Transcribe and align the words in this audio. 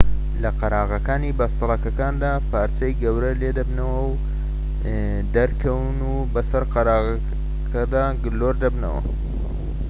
لە 0.41 0.49
قەراغەکانی 0.59 1.35
بەستەڵەکەکاندا 1.39 2.31
پارچەی 2.51 2.97
گەورە 3.01 3.31
لێ 3.41 3.51
دەبنەوە 3.57 3.99
و 4.09 4.19
دەکەون 5.35 5.97
و 6.11 6.15
بەسەر 6.33 6.63
قەراغەکەدا 6.73 8.05
گلۆر 8.23 8.55
دەبنەوە 8.63 9.01